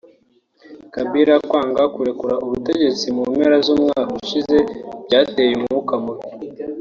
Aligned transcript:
Kabila 0.93 1.33
kwanga 1.47 1.83
kurekura 1.93 2.33
ubutegetsi 2.45 3.05
mu 3.15 3.23
mpera 3.33 3.55
z’umwaka 3.65 4.11
ushize 4.21 4.57
byateje 5.05 5.53
umwuka 5.59 5.93
mubi 6.03 6.23